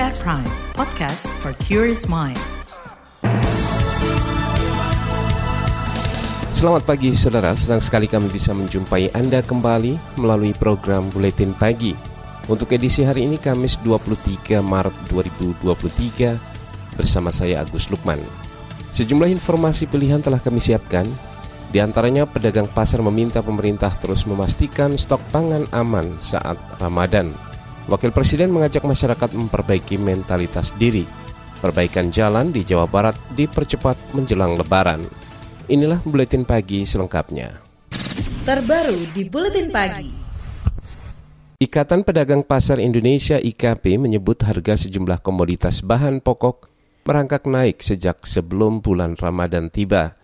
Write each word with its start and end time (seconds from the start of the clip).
KBR 0.00 0.16
Prime, 0.24 0.52
podcast 0.72 1.28
for 1.44 1.52
curious 1.60 2.08
mind. 2.08 2.40
Selamat 6.56 6.88
pagi 6.88 7.12
saudara, 7.12 7.52
senang 7.52 7.84
sekali 7.84 8.08
kami 8.08 8.32
bisa 8.32 8.56
menjumpai 8.56 9.12
Anda 9.12 9.44
kembali 9.44 10.16
melalui 10.16 10.56
program 10.56 11.12
Buletin 11.12 11.52
Pagi. 11.52 11.92
Untuk 12.48 12.72
edisi 12.72 13.04
hari 13.04 13.28
ini 13.28 13.36
Kamis 13.36 13.76
23 13.84 14.64
Maret 14.64 14.96
2023 15.12 16.96
bersama 16.96 17.28
saya 17.28 17.60
Agus 17.60 17.92
Lukman. 17.92 18.24
Sejumlah 18.96 19.28
informasi 19.28 19.84
pilihan 19.84 20.24
telah 20.24 20.40
kami 20.40 20.64
siapkan, 20.64 21.04
di 21.68 21.76
antaranya 21.76 22.24
pedagang 22.24 22.72
pasar 22.72 23.04
meminta 23.04 23.44
pemerintah 23.44 23.92
terus 24.00 24.24
memastikan 24.24 24.96
stok 24.96 25.20
pangan 25.28 25.68
aman 25.76 26.16
saat 26.16 26.56
Ramadan. 26.80 27.49
Wakil 27.88 28.12
Presiden 28.12 28.52
mengajak 28.52 28.84
masyarakat 28.84 29.32
memperbaiki 29.32 29.96
mentalitas 29.96 30.76
diri. 30.76 31.08
Perbaikan 31.60 32.08
jalan 32.12 32.52
di 32.52 32.64
Jawa 32.64 32.88
Barat 32.88 33.16
dipercepat 33.36 34.16
menjelang 34.16 34.56
Lebaran. 34.56 35.04
Inilah 35.70 36.00
buletin 36.02 36.44
pagi 36.44 36.82
selengkapnya. 36.84 37.60
Terbaru 38.48 39.12
di 39.12 39.22
buletin 39.28 39.68
pagi. 39.68 40.10
Ikatan 41.60 42.08
Pedagang 42.08 42.40
Pasar 42.40 42.80
Indonesia 42.80 43.36
IKP 43.36 44.00
menyebut 44.00 44.40
harga 44.48 44.80
sejumlah 44.80 45.20
komoditas 45.20 45.84
bahan 45.84 46.24
pokok 46.24 46.72
merangkak 47.04 47.44
naik 47.44 47.84
sejak 47.84 48.24
sebelum 48.24 48.80
bulan 48.80 49.12
Ramadan 49.20 49.68
tiba. 49.68 50.16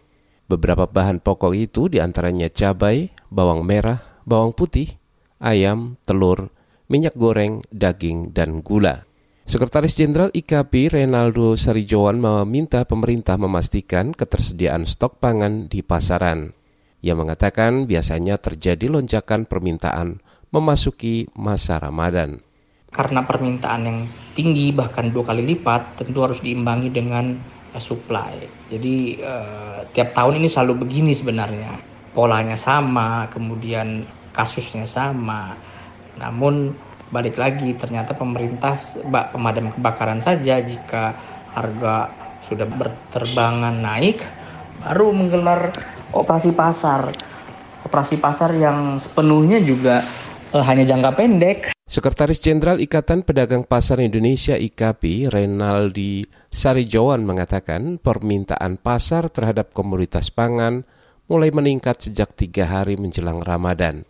Beberapa 0.49 0.89
bahan 0.89 1.21
pokok 1.21 1.53
itu 1.53 1.93
di 1.93 2.01
antaranya 2.01 2.49
cabai, 2.49 3.13
bawang 3.29 3.69
merah, 3.69 4.01
bawang 4.25 4.57
putih, 4.57 4.97
ayam, 5.37 6.01
telur, 6.09 6.49
minyak 6.87 7.15
goreng, 7.19 7.63
daging, 7.75 8.31
dan 8.31 8.63
gula. 8.63 9.07
Sekretaris 9.47 9.95
Jenderal 9.95 10.35
IKP 10.35 10.91
Renaldo 10.91 11.55
Sarijowan 11.55 12.19
meminta 12.19 12.83
pemerintah 12.83 13.39
memastikan 13.39 14.11
ketersediaan 14.11 14.91
stok 14.91 15.23
pangan 15.23 15.71
di 15.71 15.87
pasaran. 15.87 16.51
Ia 16.99 17.15
mengatakan 17.15 17.87
biasanya 17.87 18.43
terjadi 18.43 18.91
lonjakan 18.91 19.47
permintaan 19.47 20.19
memasuki 20.51 21.31
masa 21.39 21.79
Ramadan. 21.79 22.43
Karena 22.91 23.23
permintaan 23.23 23.83
yang 23.87 23.99
tinggi 24.35 24.75
bahkan 24.75 25.15
dua 25.15 25.31
kali 25.31 25.47
lipat 25.47 26.03
tentu 26.03 26.27
harus 26.27 26.43
diimbangi 26.43 26.91
dengan 26.91 27.39
uh, 27.71 27.79
supply. 27.79 28.67
Jadi 28.67 29.23
uh, 29.23 29.87
tiap 29.95 30.11
tahun 30.11 30.43
ini 30.43 30.51
selalu 30.51 30.83
begini 30.83 31.15
sebenarnya. 31.15 31.79
Polanya 32.11 32.59
sama, 32.59 33.31
kemudian 33.31 34.03
kasusnya 34.35 34.91
sama 34.91 35.55
namun 36.17 36.75
balik 37.11 37.39
lagi 37.39 37.71
ternyata 37.79 38.19
pemerintah 38.19 38.75
pemadam 39.31 39.71
kebakaran 39.71 40.19
saja 40.19 40.59
jika 40.59 41.15
harga 41.55 42.11
sudah 42.47 42.67
berterbangan 42.67 43.75
naik 43.79 44.23
baru 44.83 45.15
menggelar 45.15 45.73
operasi 46.13 46.53
pasar. 46.53 47.11
Operasi 47.87 48.19
pasar 48.19 48.51
yang 48.55 48.99
sepenuhnya 48.99 49.63
juga 49.63 50.03
eh, 50.51 50.65
hanya 50.67 50.83
jangka 50.83 51.11
pendek. 51.15 51.59
Sekretaris 51.87 52.43
Jenderal 52.43 52.83
Ikatan 52.83 53.23
Pedagang 53.23 53.63
Pasar 53.63 54.03
Indonesia 54.03 54.59
IKP, 54.59 55.31
Renaldi 55.31 56.27
Sarijawan 56.51 57.23
mengatakan 57.23 58.03
permintaan 58.03 58.83
pasar 58.83 59.31
terhadap 59.31 59.71
komoditas 59.71 60.35
pangan 60.35 60.83
mulai 61.31 61.55
meningkat 61.55 62.11
sejak 62.11 62.35
tiga 62.35 62.67
hari 62.67 62.99
menjelang 62.99 63.39
Ramadan 63.39 64.03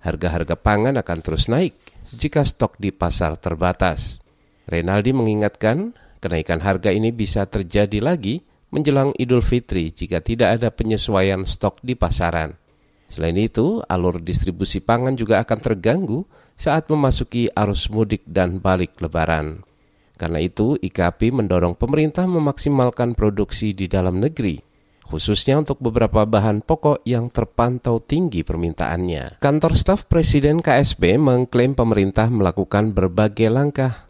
harga-harga 0.00 0.56
pangan 0.56 0.96
akan 0.96 1.18
terus 1.20 1.48
naik 1.48 1.76
jika 2.12 2.42
stok 2.42 2.76
di 2.80 2.90
pasar 2.90 3.38
terbatas. 3.38 4.20
Renaldi 4.66 5.14
mengingatkan, 5.14 5.94
kenaikan 6.22 6.62
harga 6.62 6.90
ini 6.90 7.10
bisa 7.14 7.46
terjadi 7.46 7.98
lagi 8.02 8.42
menjelang 8.70 9.14
Idul 9.18 9.42
Fitri 9.42 9.90
jika 9.90 10.22
tidak 10.22 10.60
ada 10.60 10.68
penyesuaian 10.70 11.42
stok 11.46 11.82
di 11.82 11.98
pasaran. 11.98 12.54
Selain 13.10 13.34
itu, 13.34 13.82
alur 13.90 14.22
distribusi 14.22 14.78
pangan 14.78 15.18
juga 15.18 15.42
akan 15.42 15.58
terganggu 15.58 16.22
saat 16.54 16.86
memasuki 16.86 17.50
arus 17.50 17.90
mudik 17.90 18.22
dan 18.22 18.62
balik 18.62 18.94
lebaran. 19.02 19.66
Karena 20.14 20.38
itu, 20.38 20.78
IKP 20.78 21.34
mendorong 21.34 21.74
pemerintah 21.74 22.30
memaksimalkan 22.30 23.18
produksi 23.18 23.74
di 23.74 23.90
dalam 23.90 24.22
negeri 24.22 24.69
khususnya 25.10 25.58
untuk 25.58 25.82
beberapa 25.82 26.22
bahan 26.22 26.62
pokok 26.62 27.02
yang 27.02 27.34
terpantau 27.34 27.98
tinggi 27.98 28.46
permintaannya. 28.46 29.42
Kantor 29.42 29.74
staf 29.74 30.06
Presiden 30.06 30.62
KSB 30.62 31.18
mengklaim 31.18 31.74
pemerintah 31.74 32.30
melakukan 32.30 32.94
berbagai 32.94 33.50
langkah 33.50 34.06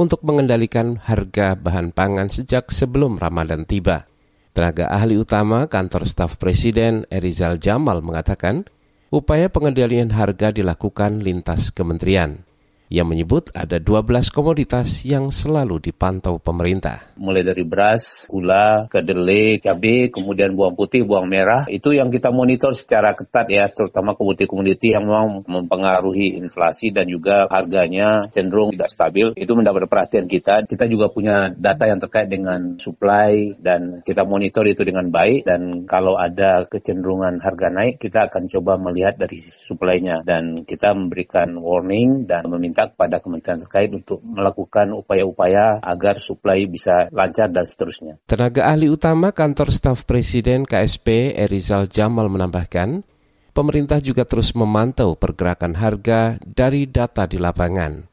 untuk 0.00 0.24
mengendalikan 0.24 0.96
harga 1.04 1.52
bahan 1.52 1.92
pangan 1.92 2.32
sejak 2.32 2.72
sebelum 2.72 3.20
Ramadan 3.20 3.68
tiba. 3.68 4.08
Tenaga 4.56 4.88
ahli 4.88 5.20
utama 5.20 5.68
kantor 5.68 6.08
staf 6.08 6.40
Presiden 6.40 7.04
Erizal 7.12 7.60
Jamal 7.60 8.00
mengatakan, 8.00 8.64
upaya 9.12 9.52
pengendalian 9.52 10.16
harga 10.16 10.48
dilakukan 10.48 11.20
lintas 11.20 11.68
kementerian. 11.70 12.47
Ia 12.88 13.04
menyebut 13.04 13.52
ada 13.52 13.76
12 13.76 14.32
komoditas 14.32 15.04
yang 15.04 15.28
selalu 15.28 15.76
dipantau 15.76 16.40
pemerintah. 16.40 17.04
Mulai 17.20 17.44
dari 17.44 17.60
beras, 17.60 18.32
gula, 18.32 18.88
kedelai, 18.88 19.60
cabai, 19.60 20.08
kemudian 20.08 20.56
bawang 20.56 20.72
putih, 20.72 21.04
bawang 21.04 21.28
merah. 21.28 21.68
Itu 21.68 21.92
yang 21.92 22.08
kita 22.08 22.32
monitor 22.32 22.72
secara 22.72 23.12
ketat 23.12 23.52
ya, 23.52 23.68
terutama 23.68 24.16
komoditi-komoditi 24.16 24.96
yang 24.96 25.04
memang 25.04 25.44
mempengaruhi 25.44 26.40
inflasi 26.40 26.88
dan 26.88 27.12
juga 27.12 27.44
harganya 27.52 28.24
cenderung 28.32 28.72
tidak 28.72 28.88
stabil. 28.88 29.36
Itu 29.36 29.52
mendapat 29.52 29.84
perhatian 29.84 30.24
kita. 30.24 30.64
Kita 30.64 30.88
juga 30.88 31.12
punya 31.12 31.52
data 31.52 31.84
yang 31.84 32.00
terkait 32.00 32.32
dengan 32.32 32.80
supply 32.80 33.60
dan 33.60 34.00
kita 34.00 34.24
monitor 34.24 34.64
itu 34.64 34.80
dengan 34.88 35.12
baik. 35.12 35.44
Dan 35.44 35.84
kalau 35.84 36.16
ada 36.16 36.64
kecenderungan 36.64 37.36
harga 37.44 37.68
naik, 37.68 38.00
kita 38.00 38.32
akan 38.32 38.48
coba 38.48 38.80
melihat 38.80 39.20
dari 39.20 39.36
supply-nya. 39.36 40.24
Dan 40.24 40.64
kita 40.64 40.96
memberikan 40.96 41.52
warning 41.60 42.24
dan 42.24 42.48
meminta 42.48 42.77
meminta 42.78 42.94
kepada 42.94 43.16
kementerian 43.18 43.58
terkait 43.58 43.90
untuk 43.90 44.22
melakukan 44.22 44.94
upaya-upaya 44.94 45.82
agar 45.82 46.22
suplai 46.22 46.70
bisa 46.70 47.10
lancar 47.10 47.50
dan 47.50 47.66
seterusnya. 47.66 48.14
Tenaga 48.30 48.70
ahli 48.70 48.86
utama 48.86 49.34
kantor 49.34 49.74
staf 49.74 50.06
Presiden 50.06 50.62
KSP 50.62 51.34
Erizal 51.34 51.90
Jamal 51.90 52.30
menambahkan, 52.30 53.02
pemerintah 53.50 53.98
juga 53.98 54.22
terus 54.22 54.54
memantau 54.54 55.18
pergerakan 55.18 55.74
harga 55.74 56.38
dari 56.46 56.86
data 56.86 57.26
di 57.26 57.42
lapangan. 57.42 58.06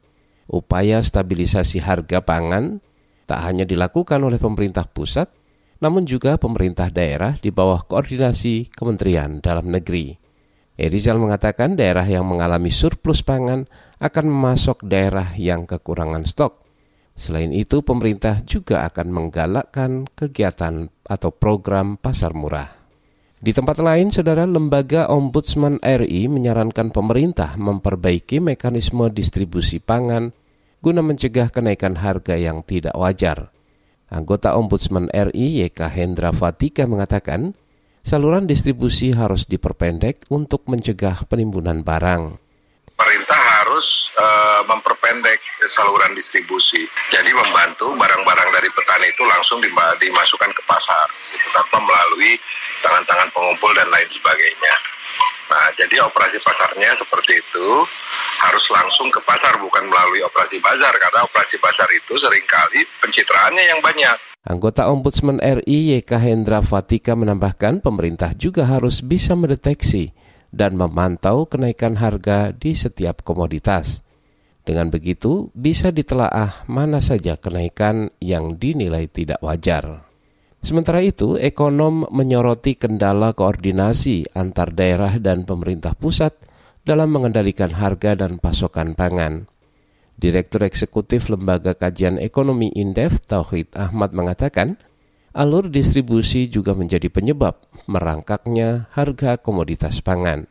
Upaya 0.50 0.98
stabilisasi 1.02 1.78
harga 1.82 2.22
pangan 2.22 2.82
tak 3.26 3.42
hanya 3.42 3.66
dilakukan 3.66 4.22
oleh 4.22 4.38
pemerintah 4.38 4.86
pusat, 4.86 5.30
namun 5.82 6.06
juga 6.06 6.38
pemerintah 6.38 6.90
daerah 6.90 7.34
di 7.38 7.50
bawah 7.50 7.82
koordinasi 7.86 8.70
Kementerian 8.70 9.42
Dalam 9.42 9.66
Negeri. 9.70 10.25
Erizal 10.76 11.16
mengatakan 11.16 11.72
daerah 11.72 12.04
yang 12.04 12.28
mengalami 12.28 12.68
surplus 12.68 13.24
pangan 13.24 13.64
akan 13.96 14.24
memasok 14.28 14.84
daerah 14.84 15.32
yang 15.36 15.64
kekurangan 15.64 16.28
stok. 16.28 16.68
Selain 17.16 17.48
itu, 17.48 17.80
pemerintah 17.80 18.44
juga 18.44 18.84
akan 18.84 19.08
menggalakkan 19.08 20.04
kegiatan 20.12 20.92
atau 21.08 21.32
program 21.32 21.96
pasar 21.96 22.36
murah. 22.36 22.76
Di 23.40 23.56
tempat 23.56 23.80
lain, 23.80 24.12
saudara 24.12 24.44
lembaga 24.44 25.08
Ombudsman 25.08 25.80
RI 25.80 26.28
menyarankan 26.28 26.92
pemerintah 26.92 27.56
memperbaiki 27.56 28.40
mekanisme 28.44 29.08
distribusi 29.08 29.80
pangan 29.80 30.32
guna 30.84 31.00
mencegah 31.00 31.48
kenaikan 31.48 31.96
harga 32.00 32.36
yang 32.36 32.60
tidak 32.64 32.92
wajar. 32.96 33.48
Anggota 34.12 34.56
Ombudsman 34.56 35.08
RI 35.12 35.64
YK 35.64 35.80
Hendra 35.88 36.30
Fatika 36.36 36.84
mengatakan, 36.84 37.56
saluran 38.06 38.46
distribusi 38.46 39.10
harus 39.10 39.50
diperpendek 39.50 40.30
untuk 40.30 40.70
mencegah 40.70 41.26
penimbunan 41.26 41.82
barang. 41.82 42.38
Pemerintah 42.94 43.40
harus 43.60 44.14
uh, 44.14 44.62
memperpendek 44.70 45.42
saluran 45.66 46.14
distribusi. 46.14 46.86
Jadi 47.10 47.34
membantu 47.34 47.90
barang-barang 47.98 48.48
dari 48.54 48.70
petani 48.70 49.10
itu 49.10 49.26
langsung 49.26 49.58
dimasukkan 49.98 50.50
ke 50.54 50.62
pasar, 50.70 51.10
itu 51.34 51.48
tanpa 51.50 51.82
melalui 51.82 52.38
tangan-tangan 52.80 53.28
pengumpul 53.34 53.74
dan 53.74 53.90
lain 53.90 54.06
sebagainya. 54.06 54.74
Nah, 55.46 55.68
jadi 55.74 56.02
operasi 56.06 56.38
pasarnya 56.42 56.94
seperti 56.94 57.42
itu 57.42 57.68
harus 58.46 58.66
langsung 58.70 59.10
ke 59.10 59.18
pasar 59.22 59.58
bukan 59.58 59.82
melalui 59.86 60.22
operasi 60.22 60.62
bazar 60.62 60.94
karena 60.94 61.26
operasi 61.26 61.58
pasar 61.58 61.86
itu 61.90 62.14
sering 62.18 62.46
kali 62.46 62.86
pencitraannya 63.02 63.64
yang 63.76 63.80
banyak. 63.82 64.35
Anggota 64.46 64.86
Ombudsman 64.94 65.42
RI 65.42 65.98
YK 65.98 66.22
Hendra 66.22 66.62
Fatika 66.62 67.18
menambahkan 67.18 67.82
pemerintah 67.82 68.30
juga 68.38 68.62
harus 68.62 69.02
bisa 69.02 69.34
mendeteksi 69.34 70.14
dan 70.54 70.78
memantau 70.78 71.50
kenaikan 71.50 71.98
harga 71.98 72.54
di 72.54 72.78
setiap 72.78 73.26
komoditas. 73.26 74.06
Dengan 74.62 74.86
begitu, 74.94 75.50
bisa 75.50 75.90
ditelaah 75.90 76.62
mana 76.70 77.02
saja 77.02 77.34
kenaikan 77.34 78.14
yang 78.22 78.54
dinilai 78.54 79.10
tidak 79.10 79.42
wajar. 79.42 80.06
Sementara 80.62 81.02
itu, 81.02 81.34
ekonom 81.34 82.06
menyoroti 82.14 82.78
kendala 82.78 83.34
koordinasi 83.34 84.30
antar 84.30 84.70
daerah 84.70 85.18
dan 85.18 85.42
pemerintah 85.42 85.98
pusat 85.98 86.38
dalam 86.86 87.10
mengendalikan 87.10 87.74
harga 87.74 88.14
dan 88.14 88.38
pasokan 88.38 88.94
pangan. 88.94 89.50
Direktur 90.16 90.64
Eksekutif 90.64 91.28
Lembaga 91.28 91.76
Kajian 91.76 92.16
Ekonomi 92.16 92.72
Indef 92.72 93.20
Tauhid 93.20 93.76
Ahmad 93.76 94.16
mengatakan, 94.16 94.80
alur 95.36 95.68
distribusi 95.68 96.48
juga 96.48 96.72
menjadi 96.72 97.12
penyebab 97.12 97.60
merangkaknya 97.84 98.88
harga 98.96 99.36
komoditas 99.36 100.00
pangan. 100.00 100.48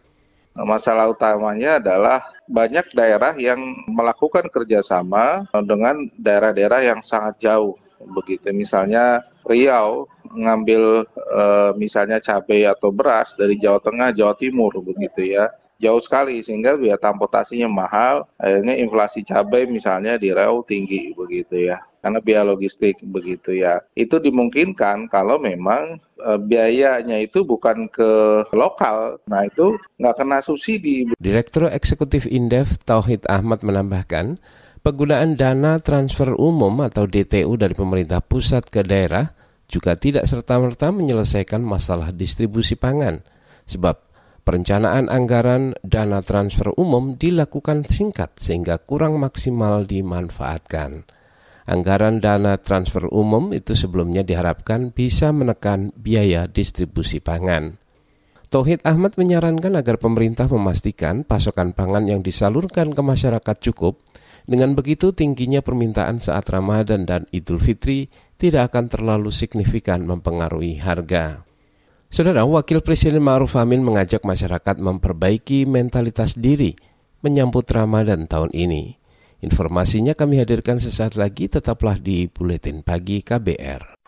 Masalah 0.53 1.09
utamanya 1.09 1.81
adalah 1.81 2.29
banyak 2.45 2.93
daerah 2.93 3.33
yang 3.41 3.57
melakukan 3.89 4.47
kerjasama 4.53 5.49
dengan 5.65 6.13
daerah-daerah 6.13 6.85
yang 6.85 7.01
sangat 7.01 7.41
jauh. 7.41 7.73
Begitu 8.05 8.53
misalnya 8.53 9.25
Riau 9.49 10.05
ngambil 10.29 11.09
e, 11.09 11.43
misalnya 11.75 12.21
cabai 12.21 12.69
atau 12.69 12.93
beras 12.93 13.33
dari 13.33 13.57
Jawa 13.57 13.81
Tengah, 13.81 14.13
Jawa 14.13 14.37
Timur 14.37 14.77
begitu 14.79 15.25
ya 15.25 15.49
jauh 15.79 15.99
sekali 15.99 16.39
sehingga 16.39 16.79
biaya 16.79 16.99
transportasinya 16.99 17.67
mahal. 17.67 18.27
Akhirnya 18.39 18.75
inflasi 18.79 19.27
cabai 19.27 19.67
misalnya 19.67 20.15
di 20.15 20.31
Riau 20.31 20.63
tinggi 20.63 21.11
begitu 21.15 21.71
ya. 21.71 21.79
Karena 21.99 22.21
biaya 22.21 22.45
logistik 22.45 23.01
begitu 23.01 23.57
ya. 23.57 23.81
Itu 23.97 24.21
dimungkinkan 24.21 25.09
kalau 25.09 25.41
memang 25.41 25.97
e, 26.21 26.31
biayanya 26.37 27.17
itu 27.17 27.41
bukan 27.41 27.89
ke 27.89 28.45
lokal. 28.53 29.17
Nah 29.25 29.49
itu 29.49 29.73
nggak 29.97 30.15
kena 30.21 30.37
subsidi. 30.45 31.09
Direktur 31.17 31.65
Eksekutif 31.73 32.29
Indef 32.29 32.77
Tauhid 32.85 33.25
Ahmad 33.25 33.65
menambahkan 33.65 34.37
penggunaan 34.85 35.33
dana 35.33 35.81
transfer 35.81 36.37
umum 36.37 36.85
atau 36.85 37.09
DTU 37.09 37.57
dari 37.57 37.73
pemerintah 37.73 38.21
pusat 38.21 38.69
ke 38.69 38.85
daerah 38.85 39.33
juga 39.65 39.97
tidak 39.97 40.29
serta-merta 40.29 40.93
menyelesaikan 40.93 41.57
masalah 41.65 42.13
distribusi 42.13 42.77
pangan. 42.77 43.25
Sebab 43.65 44.04
Perencanaan 44.45 45.09
anggaran 45.09 45.73
dana 45.81 46.21
transfer 46.21 46.69
umum 46.77 47.17
dilakukan 47.17 47.81
singkat 47.81 48.37
sehingga 48.37 48.77
kurang 48.77 49.17
maksimal 49.17 49.89
dimanfaatkan. 49.89 51.01
Anggaran 51.65 52.21
dana 52.21 52.53
transfer 52.61 53.09
umum 53.09 53.57
itu 53.57 53.73
sebelumnya 53.73 54.21
diharapkan 54.21 54.93
bisa 54.93 55.33
menekan 55.33 55.89
biaya 55.97 56.45
distribusi 56.45 57.17
pangan. 57.17 57.81
Tauhid 58.53 58.85
Ahmad 58.85 59.17
menyarankan 59.17 59.81
agar 59.81 59.97
pemerintah 59.97 60.45
memastikan 60.45 61.25
pasokan 61.25 61.73
pangan 61.73 62.05
yang 62.05 62.21
disalurkan 62.21 62.93
ke 62.93 63.01
masyarakat 63.01 63.57
cukup. 63.65 63.97
Dengan 64.45 64.77
begitu 64.77 65.09
tingginya 65.09 65.65
permintaan 65.65 66.21
saat 66.21 66.45
Ramadan 66.53 67.09
dan 67.09 67.25
Idul 67.33 67.57
Fitri 67.57 68.13
tidak 68.37 68.69
akan 68.69 68.93
terlalu 68.93 69.33
signifikan 69.33 70.05
mempengaruhi 70.05 70.77
harga. 70.77 71.54
Saudara 72.15 72.47
Wakil 72.47 72.79
Presiden 72.79 73.19
Ma'ruf 73.19 73.59
Amin 73.59 73.83
mengajak 73.83 74.23
masyarakat 74.23 74.79
memperbaiki 74.79 75.67
mentalitas 75.67 76.39
diri 76.39 76.71
menyambut 77.19 77.67
Ramadan 77.67 78.23
tahun 78.23 78.55
ini. 78.55 78.95
Informasinya 79.43 80.15
kami 80.15 80.39
hadirkan 80.39 80.79
sesaat 80.79 81.19
lagi, 81.19 81.51
tetaplah 81.51 81.99
di 81.99 82.31
Buletin 82.31 82.87
Pagi 82.87 83.19
KBR. 83.19 83.99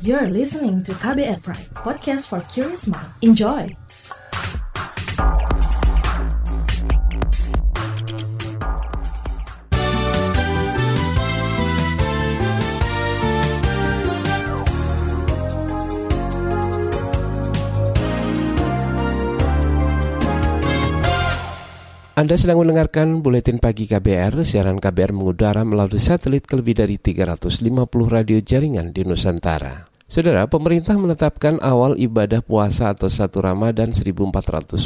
You're 0.00 0.32
listening 0.32 0.80
to 0.88 0.96
KBR 0.96 1.44
Pride, 1.44 1.68
podcast 1.84 2.32
for 2.32 2.40
curious 2.48 2.88
mind. 2.88 3.12
Enjoy! 3.20 3.85
Anda 22.16 22.32
sedang 22.40 22.64
mendengarkan 22.64 23.20
Buletin 23.20 23.60
Pagi 23.60 23.84
KBR, 23.84 24.40
siaran 24.40 24.80
KBR 24.80 25.12
mengudara 25.12 25.68
melalui 25.68 26.00
satelit 26.00 26.48
ke 26.48 26.56
lebih 26.56 26.72
dari 26.72 26.96
350 26.96 27.60
radio 28.08 28.40
jaringan 28.40 28.88
di 28.88 29.04
Nusantara. 29.04 29.92
Saudara, 30.08 30.48
pemerintah 30.48 30.96
menetapkan 30.96 31.60
awal 31.60 31.92
ibadah 32.00 32.40
puasa 32.40 32.96
atau 32.96 33.12
satu 33.12 33.44
Ramadan 33.44 33.92
1444 33.92 34.80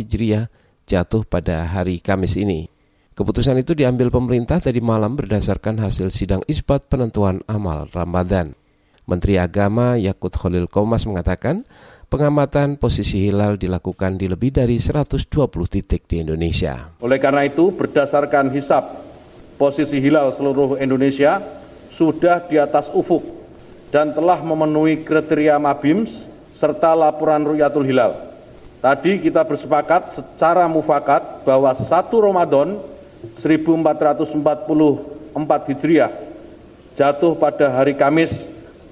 Hijriah 0.00 0.48
jatuh 0.88 1.28
pada 1.28 1.68
hari 1.68 2.00
Kamis 2.00 2.40
ini. 2.40 2.72
Keputusan 3.12 3.60
itu 3.60 3.76
diambil 3.76 4.08
pemerintah 4.08 4.56
tadi 4.56 4.80
malam 4.80 5.12
berdasarkan 5.12 5.76
hasil 5.84 6.08
sidang 6.08 6.40
isbat 6.48 6.88
penentuan 6.88 7.44
amal 7.52 7.84
Ramadan. 7.92 8.56
Menteri 9.04 9.36
Agama 9.36 10.00
Yakut 10.00 10.32
Khalil 10.32 10.72
Komas 10.72 11.04
mengatakan 11.04 11.68
pengamatan 12.06 12.78
posisi 12.78 13.26
hilal 13.26 13.58
dilakukan 13.58 14.14
di 14.14 14.30
lebih 14.30 14.54
dari 14.54 14.78
120 14.78 15.26
titik 15.66 16.06
di 16.06 16.22
Indonesia. 16.22 16.94
Oleh 17.02 17.18
karena 17.18 17.42
itu, 17.46 17.74
berdasarkan 17.74 18.54
hisap 18.54 19.02
posisi 19.58 19.98
hilal 19.98 20.30
seluruh 20.36 20.78
Indonesia 20.78 21.42
sudah 21.96 22.44
di 22.46 22.60
atas 22.60 22.92
ufuk 22.92 23.24
dan 23.90 24.12
telah 24.12 24.38
memenuhi 24.44 25.02
kriteria 25.02 25.56
Mabims 25.58 26.12
serta 26.56 26.92
laporan 26.96 27.44
Ruyatul 27.44 27.88
Hilal. 27.88 28.12
Tadi 28.80 29.18
kita 29.18 29.42
bersepakat 29.42 30.14
secara 30.14 30.68
mufakat 30.68 31.42
bahwa 31.42 31.72
satu 31.74 32.20
Ramadan 32.20 32.76
1444 33.40 34.36
Hijriah 35.72 36.12
jatuh 36.94 37.34
pada 37.36 37.72
hari 37.72 37.96
Kamis 37.96 38.32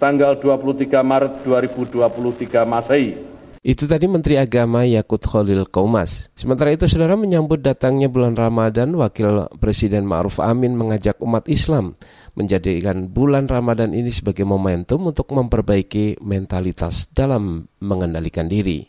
tanggal 0.04 0.36
23 0.36 1.00
Maret 1.00 1.32
2023 1.48 2.68
Masehi. 2.68 3.16
Itu 3.64 3.88
tadi 3.88 4.04
Menteri 4.04 4.36
Agama 4.36 4.84
Yakut 4.84 5.24
Khalil 5.24 5.64
Kaumas. 5.72 6.28
Sementara 6.36 6.68
itu 6.76 6.84
saudara 6.84 7.16
menyambut 7.16 7.64
datangnya 7.64 8.12
bulan 8.12 8.36
Ramadan, 8.36 8.92
Wakil 8.92 9.48
Presiden 9.56 10.04
Ma'ruf 10.04 10.36
Amin 10.44 10.76
mengajak 10.76 11.16
umat 11.24 11.48
Islam 11.48 11.96
menjadikan 12.36 13.08
bulan 13.08 13.48
Ramadan 13.48 13.96
ini 13.96 14.12
sebagai 14.12 14.44
momentum 14.44 15.08
untuk 15.08 15.32
memperbaiki 15.32 16.20
mentalitas 16.20 17.08
dalam 17.16 17.64
mengendalikan 17.80 18.44
diri. 18.44 18.84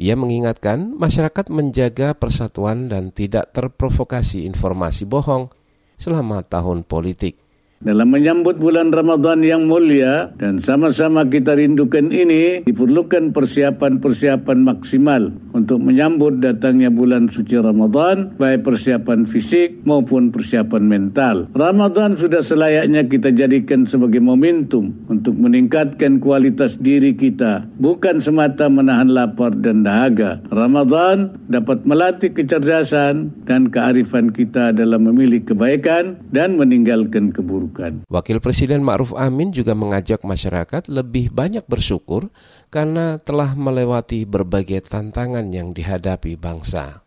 Ia 0.00 0.16
mengingatkan 0.16 0.96
masyarakat 0.96 1.52
menjaga 1.52 2.16
persatuan 2.16 2.88
dan 2.88 3.12
tidak 3.12 3.52
terprovokasi 3.52 4.48
informasi 4.48 5.04
bohong 5.04 5.52
selama 6.00 6.40
tahun 6.40 6.88
politik. 6.88 7.47
Dalam 7.78 8.10
menyambut 8.10 8.58
bulan 8.58 8.90
Ramadan 8.90 9.38
yang 9.46 9.70
mulia 9.70 10.34
dan 10.34 10.58
sama-sama 10.58 11.22
kita 11.22 11.54
rindukan 11.54 12.10
ini, 12.10 12.66
diperlukan 12.66 13.30
persiapan-persiapan 13.30 14.58
maksimal 14.66 15.30
untuk 15.54 15.78
menyambut 15.78 16.42
datangnya 16.42 16.90
bulan 16.90 17.30
suci 17.30 17.54
Ramadan, 17.54 18.34
baik 18.34 18.66
persiapan 18.66 19.30
fisik 19.30 19.86
maupun 19.86 20.34
persiapan 20.34 20.90
mental. 20.90 21.46
Ramadan 21.54 22.18
sudah 22.18 22.42
selayaknya 22.42 23.06
kita 23.06 23.30
jadikan 23.30 23.86
sebagai 23.86 24.18
momentum 24.18 24.90
untuk 25.06 25.38
meningkatkan 25.38 26.18
kualitas 26.18 26.82
diri 26.82 27.14
kita, 27.14 27.62
bukan 27.78 28.18
semata 28.18 28.66
menahan 28.66 29.06
lapar 29.06 29.54
dan 29.54 29.86
dahaga. 29.86 30.42
Ramadan 30.50 31.46
dapat 31.46 31.86
melatih 31.86 32.34
kecerdasan 32.34 33.46
dan 33.46 33.70
kearifan 33.70 34.34
kita 34.34 34.74
dalam 34.74 35.06
memilih 35.06 35.46
kebaikan 35.46 36.18
dan 36.34 36.58
meninggalkan 36.58 37.30
keburukan 37.30 37.67
dilakukan. 37.68 38.08
Wakil 38.08 38.38
Presiden 38.40 38.80
Ma'ruf 38.80 39.12
Amin 39.14 39.52
juga 39.52 39.76
mengajak 39.76 40.24
masyarakat 40.24 40.88
lebih 40.88 41.30
banyak 41.30 41.64
bersyukur 41.68 42.32
karena 42.72 43.20
telah 43.20 43.52
melewati 43.52 44.24
berbagai 44.24 44.88
tantangan 44.88 45.52
yang 45.52 45.76
dihadapi 45.76 46.40
bangsa. 46.40 47.04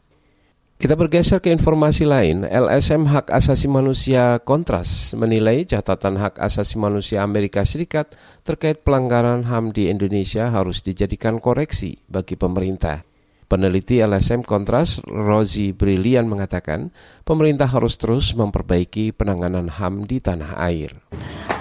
Kita 0.82 0.98
bergeser 0.98 1.38
ke 1.46 1.54
informasi 1.54 2.10
lain. 2.10 2.42
LSM 2.42 3.06
Hak 3.06 3.30
Asasi 3.30 3.70
Manusia 3.70 4.42
Kontras 4.42 5.14
menilai 5.14 5.62
catatan 5.62 6.18
hak 6.18 6.42
asasi 6.42 6.82
manusia 6.82 7.22
Amerika 7.22 7.62
Serikat 7.62 8.18
terkait 8.42 8.82
pelanggaran 8.82 9.46
HAM 9.46 9.78
di 9.78 9.94
Indonesia 9.94 10.50
harus 10.50 10.82
dijadikan 10.82 11.38
koreksi 11.38 12.02
bagi 12.10 12.34
pemerintah. 12.34 13.11
Peneliti 13.52 14.00
LSM 14.00 14.48
Kontras, 14.48 15.04
Rosie 15.04 15.76
Brilian 15.76 16.32
mengatakan, 16.32 16.88
pemerintah 17.28 17.68
harus 17.68 18.00
terus 18.00 18.32
memperbaiki 18.32 19.12
penanganan 19.12 19.68
HAM 19.68 20.08
di 20.08 20.24
tanah 20.24 20.56
air. 20.56 20.96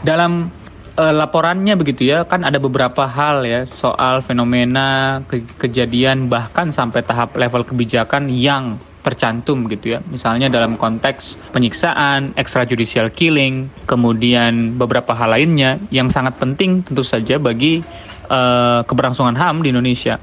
Dalam 0.06 0.54
uh, 0.94 1.10
laporannya 1.10 1.74
begitu 1.74 2.06
ya, 2.06 2.22
kan 2.30 2.46
ada 2.46 2.62
beberapa 2.62 3.10
hal 3.10 3.42
ya 3.42 3.66
soal 3.66 4.22
fenomena 4.22 5.18
ke 5.26 5.42
kejadian 5.58 6.30
bahkan 6.30 6.70
sampai 6.70 7.02
tahap 7.02 7.34
level 7.34 7.66
kebijakan 7.66 8.30
yang 8.30 8.78
tercantum 9.02 9.66
gitu 9.66 9.96
ya. 9.96 10.00
Misalnya 10.06 10.46
dalam 10.46 10.76
konteks 10.78 11.50
penyiksaan, 11.50 12.36
extrajudicial 12.36 13.10
killing, 13.10 13.66
kemudian 13.90 14.78
beberapa 14.78 15.16
hal 15.16 15.34
lainnya 15.34 15.80
yang 15.90 16.06
sangat 16.12 16.36
penting 16.38 16.86
tentu 16.86 17.02
saja 17.02 17.40
bagi 17.40 17.82
uh, 18.30 18.86
keberlangsungan 18.86 19.34
HAM 19.34 19.66
di 19.66 19.74
Indonesia. 19.74 20.16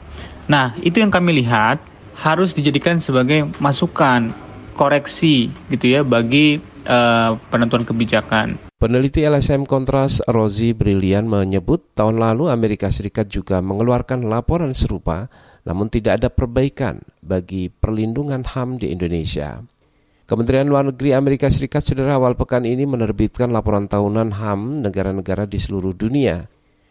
Nah, 0.47 0.73
itu 0.79 1.03
yang 1.03 1.11
kami 1.11 1.43
lihat 1.43 1.83
harus 2.17 2.55
dijadikan 2.55 2.97
sebagai 2.97 3.45
masukan, 3.59 4.31
koreksi 4.73 5.51
gitu 5.67 5.85
ya 5.99 6.01
bagi 6.01 6.57
uh, 6.87 7.35
penentuan 7.51 7.83
kebijakan. 7.83 8.57
Peneliti 8.77 9.25
LSM 9.25 9.65
Kontras 9.65 10.21
Rosie 10.29 10.77
Brilian 10.77 11.25
menyebut 11.25 11.97
tahun 11.97 12.21
lalu 12.21 12.53
Amerika 12.53 12.93
Serikat 12.93 13.25
juga 13.25 13.57
mengeluarkan 13.57 14.29
laporan 14.29 14.77
serupa 14.77 15.27
namun 15.65 15.91
tidak 15.91 16.23
ada 16.23 16.29
perbaikan 16.31 17.03
bagi 17.19 17.67
perlindungan 17.67 18.47
HAM 18.47 18.79
di 18.79 18.93
Indonesia. 18.93 19.59
Kementerian 20.27 20.67
Luar 20.67 20.87
Negeri 20.87 21.11
Amerika 21.11 21.51
Serikat 21.51 21.83
saudara 21.83 22.15
awal 22.15 22.39
pekan 22.39 22.63
ini 22.63 22.87
menerbitkan 22.87 23.51
laporan 23.51 23.91
tahunan 23.91 24.31
HAM 24.31 24.83
negara-negara 24.83 25.43
di 25.43 25.59
seluruh 25.59 25.91
dunia. 25.91 26.47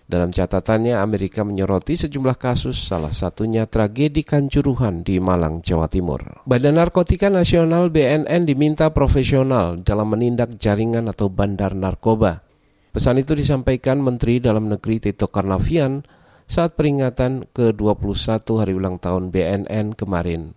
Dalam 0.06 0.30
catatannya, 0.30 0.94
Amerika 0.94 1.42
menyoroti 1.42 1.98
sejumlah 1.98 2.38
kasus, 2.38 2.78
salah 2.78 3.10
satunya 3.10 3.66
tragedi 3.66 4.22
kanjuruhan 4.22 5.02
di 5.02 5.18
Malang, 5.18 5.66
Jawa 5.66 5.90
Timur. 5.90 6.46
Badan 6.46 6.78
Narkotika 6.78 7.26
Nasional 7.26 7.90
BNN 7.90 8.46
diminta 8.46 8.94
profesional 8.94 9.82
dalam 9.82 10.14
menindak 10.14 10.62
jaringan 10.62 11.10
atau 11.10 11.26
bandar 11.26 11.74
narkoba. 11.74 12.46
Pesan 12.94 13.18
itu 13.18 13.34
disampaikan 13.34 13.98
Menteri 13.98 14.38
Dalam 14.38 14.70
Negeri 14.70 15.02
Tito 15.02 15.26
Karnavian 15.26 16.06
saat 16.46 16.78
peringatan 16.78 17.50
ke-21 17.50 18.46
hari 18.62 18.78
ulang 18.78 19.02
tahun 19.02 19.34
BNN 19.34 19.98
kemarin. 19.98 20.54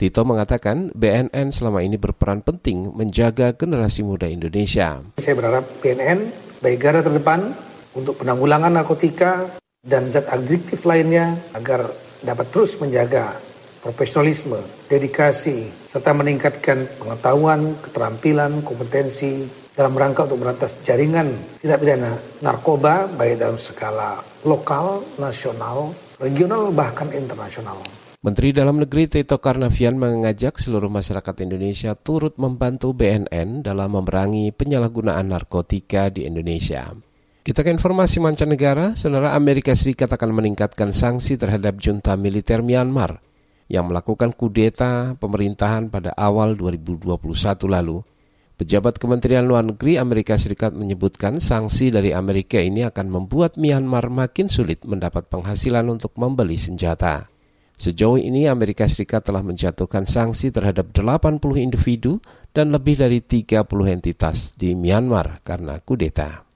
Tito 0.00 0.24
mengatakan 0.24 0.96
BNN 0.96 1.52
selama 1.52 1.84
ini 1.84 2.00
berperan 2.00 2.40
penting 2.40 2.88
menjaga 2.96 3.52
generasi 3.52 4.00
muda 4.00 4.24
Indonesia. 4.32 5.04
Saya 5.20 5.36
berharap 5.36 5.68
BNN 5.84 6.18
sebagai 6.56 6.78
garda 6.80 7.04
terdepan 7.04 7.67
untuk 7.98 8.22
penanggulangan 8.22 8.70
narkotika 8.70 9.50
dan 9.82 10.06
zat 10.06 10.30
adiktif 10.30 10.86
lainnya 10.86 11.34
agar 11.58 11.90
dapat 12.22 12.46
terus 12.54 12.78
menjaga 12.78 13.34
profesionalisme, 13.82 14.58
dedikasi, 14.90 15.70
serta 15.86 16.10
meningkatkan 16.14 16.86
pengetahuan, 16.98 17.78
keterampilan, 17.82 18.62
kompetensi 18.66 19.46
dalam 19.78 19.94
rangka 19.94 20.26
untuk 20.26 20.42
merantas 20.42 20.82
jaringan 20.82 21.30
tidak 21.62 21.78
pidana 21.78 22.10
narkoba 22.42 23.06
baik 23.14 23.38
dalam 23.38 23.54
skala 23.54 24.18
lokal, 24.42 25.06
nasional, 25.22 25.94
regional, 26.18 26.74
bahkan 26.74 27.06
internasional. 27.14 27.78
Menteri 28.18 28.50
Dalam 28.50 28.82
Negeri 28.82 29.06
Tito 29.06 29.38
Karnavian 29.38 29.94
mengajak 29.94 30.58
seluruh 30.58 30.90
masyarakat 30.90 31.38
Indonesia 31.46 31.94
turut 31.94 32.34
membantu 32.34 32.90
BNN 32.90 33.62
dalam 33.62 33.94
memerangi 33.94 34.50
penyalahgunaan 34.50 35.30
narkotika 35.30 36.10
di 36.10 36.26
Indonesia. 36.26 36.90
Kita 37.48 37.64
ke 37.64 37.72
informasi 37.72 38.20
mancanegara, 38.20 38.92
saudara 38.92 39.32
Amerika 39.32 39.72
Serikat 39.72 40.12
akan 40.12 40.36
meningkatkan 40.36 40.92
sanksi 40.92 41.40
terhadap 41.40 41.80
junta 41.80 42.12
militer 42.12 42.60
Myanmar 42.60 43.24
yang 43.72 43.88
melakukan 43.88 44.36
kudeta 44.36 45.16
pemerintahan 45.16 45.88
pada 45.88 46.12
awal 46.12 46.52
2021 46.60 47.08
lalu. 47.64 48.04
Pejabat 48.60 49.00
Kementerian 49.00 49.48
Luar 49.48 49.64
Negeri 49.64 49.96
Amerika 49.96 50.36
Serikat 50.36 50.76
menyebutkan 50.76 51.40
sanksi 51.40 51.88
dari 51.88 52.12
Amerika 52.12 52.60
ini 52.60 52.84
akan 52.84 53.08
membuat 53.08 53.56
Myanmar 53.56 54.12
makin 54.12 54.52
sulit 54.52 54.84
mendapat 54.84 55.32
penghasilan 55.32 55.88
untuk 55.88 56.20
membeli 56.20 56.60
senjata. 56.60 57.32
Sejauh 57.80 58.20
ini 58.20 58.44
Amerika 58.44 58.84
Serikat 58.84 59.24
telah 59.24 59.40
menjatuhkan 59.40 60.04
sanksi 60.04 60.52
terhadap 60.52 60.92
80 60.92 61.40
individu 61.56 62.20
dan 62.52 62.76
lebih 62.76 63.00
dari 63.00 63.24
30 63.24 63.64
entitas 63.88 64.52
di 64.52 64.76
Myanmar 64.76 65.40
karena 65.40 65.80
kudeta. 65.80 66.47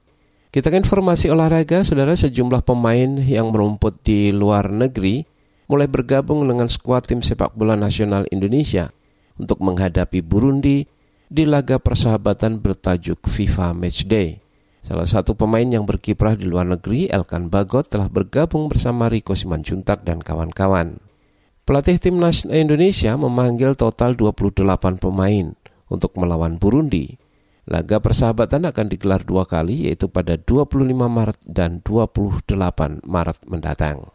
Kita 0.53 0.69
ke 0.69 0.77
informasi 0.77 1.33
olahraga, 1.33 1.81
saudara 1.81 2.13
sejumlah 2.13 2.61
pemain 2.61 3.17
yang 3.25 3.49
merumput 3.49 3.97
di 4.05 4.29
luar 4.29 4.69
negeri 4.69 5.25
mulai 5.65 5.89
bergabung 5.89 6.45
dengan 6.45 6.69
skuad 6.69 7.09
tim 7.09 7.25
sepak 7.25 7.57
bola 7.57 7.73
nasional 7.73 8.29
Indonesia 8.29 8.93
untuk 9.41 9.57
menghadapi 9.65 10.21
Burundi 10.21 10.85
di 11.25 11.43
laga 11.49 11.81
persahabatan 11.81 12.61
bertajuk 12.61 13.25
FIFA 13.25 13.73
Matchday. 13.73 14.37
Salah 14.85 15.09
satu 15.09 15.33
pemain 15.33 15.65
yang 15.65 15.89
berkiprah 15.89 16.37
di 16.37 16.45
luar 16.45 16.69
negeri, 16.69 17.09
Elkan 17.09 17.49
Bagot, 17.49 17.89
telah 17.89 18.05
bergabung 18.05 18.69
bersama 18.69 19.09
Riko 19.09 19.33
Simanjuntak 19.33 20.05
dan 20.05 20.21
kawan-kawan. 20.21 21.01
Pelatih 21.65 21.97
timnas 21.97 22.45
Indonesia 22.45 23.17
memanggil 23.17 23.73
total 23.73 24.13
28 24.13 25.01
pemain 25.01 25.57
untuk 25.89 26.13
melawan 26.13 26.61
Burundi. 26.61 27.22
Laga 27.63 28.03
persahabatan 28.03 28.67
akan 28.67 28.91
digelar 28.91 29.23
dua 29.23 29.47
kali 29.47 29.87
yaitu 29.87 30.11
pada 30.11 30.35
25 30.35 30.83
Maret 30.91 31.39
dan 31.47 31.79
28 31.79 33.07
Maret 33.07 33.39
mendatang. 33.47 34.11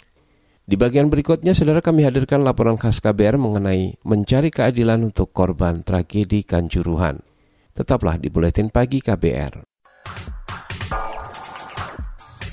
Di 0.68 0.76
bagian 0.76 1.08
berikutnya, 1.08 1.56
saudara 1.56 1.80
kami 1.80 2.04
hadirkan 2.04 2.44
laporan 2.44 2.76
khas 2.76 3.00
KBR 3.00 3.40
mengenai 3.40 3.96
mencari 4.04 4.52
keadilan 4.52 5.00
untuk 5.00 5.32
korban 5.32 5.80
tragedi 5.80 6.44
Kanjuruhan. 6.44 7.24
Tetaplah 7.72 8.20
di 8.20 8.28
Buletin 8.28 8.68
Pagi 8.68 9.00
KBR. 9.00 9.64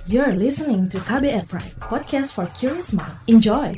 You're 0.07 0.37
listening 0.37 0.87
to 0.95 1.01
KBR 1.03 1.49
Pride, 1.51 1.75
podcast 1.81 2.31
for 2.31 2.47
curious 2.55 2.95
mind. 2.95 3.19
Enjoy! 3.27 3.75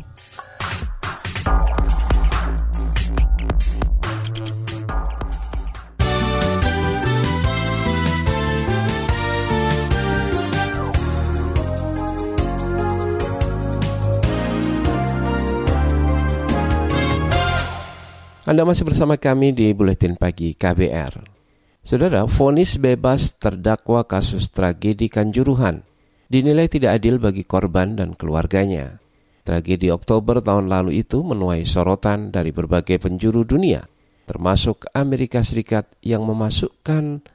Anda 18.47 18.63
masih 18.63 18.87
bersama 18.87 19.19
kami 19.19 19.51
di 19.51 19.75
Buletin 19.75 20.15
Pagi 20.15 20.55
KBR. 20.55 21.19
Saudara, 21.83 22.23
vonis 22.23 22.79
bebas 22.79 23.35
terdakwa 23.35 24.07
kasus 24.07 24.55
tragedi 24.55 25.11
Kanjuruhan 25.11 25.83
dinilai 26.31 26.71
tidak 26.71 26.95
adil 26.95 27.19
bagi 27.19 27.43
korban 27.43 27.99
dan 27.99 28.15
keluarganya. 28.15 29.03
Tragedi 29.43 29.91
Oktober 29.91 30.39
tahun 30.39 30.71
lalu 30.71 31.03
itu 31.03 31.27
menuai 31.27 31.67
sorotan 31.67 32.31
dari 32.31 32.55
berbagai 32.55 33.03
penjuru 33.03 33.43
dunia, 33.43 33.83
termasuk 34.23 34.87
Amerika 34.95 35.43
Serikat 35.43 35.99
yang 35.99 36.23
memasukkan 36.23 37.27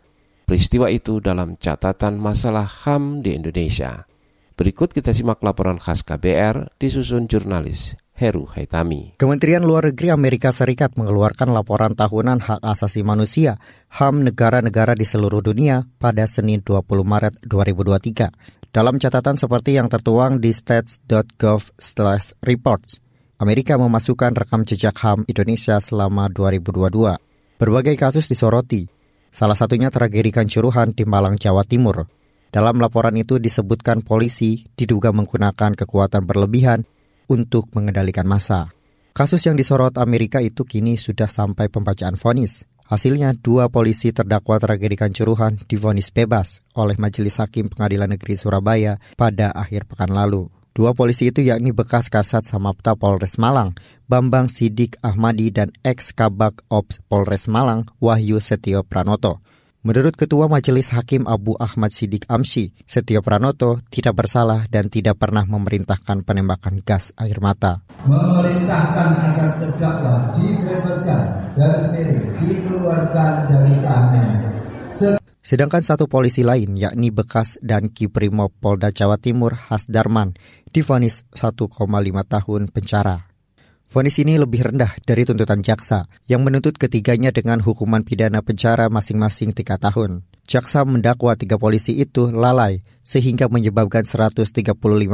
peristiwa 0.49 0.89
itu 0.89 1.21
dalam 1.21 1.61
catatan 1.61 2.17
masalah 2.17 2.65
HAM 2.65 3.21
di 3.21 3.37
Indonesia. 3.37 4.09
Berikut 4.57 4.97
kita 4.97 5.13
simak 5.13 5.45
laporan 5.45 5.77
khas 5.77 6.01
KBR 6.09 6.73
disusun 6.81 7.29
jurnalis 7.29 8.01
Heru 8.23 8.47
Haitami. 8.47 9.19
Kementerian 9.19 9.67
Luar 9.67 9.91
Negeri 9.91 10.15
Amerika 10.15 10.55
Serikat 10.55 10.95
mengeluarkan 10.95 11.51
laporan 11.51 11.99
tahunan 11.99 12.39
hak 12.39 12.63
asasi 12.63 13.03
manusia 13.03 13.59
HAM 13.91 14.23
negara-negara 14.23 14.95
di 14.95 15.03
seluruh 15.03 15.43
dunia 15.43 15.91
pada 15.99 16.31
Senin 16.31 16.63
20 16.63 16.87
Maret 17.03 17.43
2023. 17.43 18.71
Dalam 18.71 19.03
catatan 19.03 19.35
seperti 19.35 19.75
yang 19.75 19.91
tertuang 19.91 20.39
di 20.39 20.55
stats.gov/reports, 20.55 23.03
Amerika 23.43 23.75
memasukkan 23.75 24.39
rekam 24.39 24.63
jejak 24.63 24.95
HAM 25.03 25.27
Indonesia 25.27 25.83
selama 25.83 26.31
2022. 26.31 27.19
Berbagai 27.59 27.99
kasus 27.99 28.31
disoroti, 28.31 28.87
salah 29.35 29.59
satunya 29.59 29.91
tragedi 29.91 30.31
kanjuruhan 30.31 30.95
di 30.95 31.03
Malang, 31.03 31.35
Jawa 31.35 31.67
Timur. 31.67 32.07
Dalam 32.55 32.79
laporan 32.79 33.19
itu 33.19 33.43
disebutkan 33.43 34.07
polisi 34.07 34.71
diduga 34.79 35.11
menggunakan 35.11 35.75
kekuatan 35.75 36.23
berlebihan 36.23 36.87
untuk 37.29 37.69
mengendalikan 37.77 38.25
massa. 38.25 38.73
Kasus 39.13 39.45
yang 39.45 39.61
disorot 39.61 40.01
Amerika 40.01 40.41
itu 40.41 40.65
kini 40.65 40.97
sudah 40.97 41.29
sampai 41.29 41.69
pembacaan 41.69 42.17
vonis. 42.17 42.65
Hasilnya, 42.89 43.37
dua 43.37 43.69
polisi 43.69 44.09
terdakwa 44.09 44.57
tragedi 44.57 44.97
kanjuruhan 44.97 45.61
divonis 45.69 46.09
bebas 46.09 46.65
oleh 46.73 46.97
Majelis 46.97 47.37
Hakim 47.37 47.69
Pengadilan 47.69 48.17
Negeri 48.17 48.41
Surabaya 48.41 48.97
pada 49.21 49.53
akhir 49.53 49.85
pekan 49.85 50.17
lalu. 50.17 50.49
Dua 50.73 50.97
polisi 50.97 51.29
itu 51.29 51.45
yakni 51.45 51.77
bekas 51.77 52.09
Kasat 52.09 52.49
Samapta 52.49 52.97
Polres 52.97 53.37
Malang, 53.37 53.77
Bambang 54.09 54.49
Sidik 54.49 54.97
Ahmadi 55.05 55.53
dan 55.53 55.69
ex-Kabak 55.85 56.65
Ops 56.73 57.05
Polres 57.13 57.45
Malang, 57.45 57.85
Wahyu 58.01 58.41
Setio 58.41 58.81
Pranoto. 58.81 59.42
Menurut 59.83 60.15
Ketua 60.15 60.47
Majelis 60.47 60.95
Hakim 60.95 61.27
Abu 61.27 61.59
Ahmad 61.59 61.91
Sidik 61.91 62.23
Amsi, 62.31 62.71
Setio 62.87 63.19
Pranoto 63.19 63.83
tidak 63.91 64.15
bersalah 64.23 64.71
dan 64.71 64.87
tidak 64.87 65.19
pernah 65.19 65.43
memerintahkan 65.43 66.23
penembakan 66.23 66.87
gas 66.87 67.11
air 67.19 67.43
mata. 67.43 67.83
Memerintahkan 68.07 69.11
agar 69.19 69.59
terdakwa 69.59 70.39
dibebaskan 70.39 71.25
dan 71.59 71.73
sendiri 71.75 72.31
dikeluarkan 72.39 73.35
dari 73.51 73.75
tahanan. 73.83 74.31
Sedangkan 75.43 75.83
satu 75.83 76.07
polisi 76.07 76.47
lain, 76.47 76.79
yakni 76.79 77.11
bekas 77.11 77.59
dan 77.59 77.91
Kiprimo 77.91 78.55
Polda 78.55 78.95
Jawa 78.95 79.19
Timur 79.19 79.59
Hasdarman, 79.67 80.39
difonis 80.71 81.27
1,5 81.35 81.75
tahun 82.31 82.71
penjara. 82.71 83.32
Vonis 83.93 84.17
ini 84.25 84.41
lebih 84.41 84.73
rendah 84.73 84.97
dari 85.05 85.29
tuntutan 85.29 85.61
jaksa 85.61 86.09
yang 86.25 86.41
menuntut 86.41 86.81
ketiganya 86.81 87.29
dengan 87.29 87.61
hukuman 87.61 88.01
pidana 88.01 88.41
penjara 88.41 88.89
masing-masing 88.89 89.53
tiga 89.53 89.77
tahun. 89.77 90.25
Jaksa 90.49 90.89
mendakwa 90.89 91.37
tiga 91.37 91.61
polisi 91.61 92.01
itu 92.01 92.33
lalai 92.33 92.81
sehingga 93.05 93.53
menyebabkan 93.53 94.09
135 94.09 94.49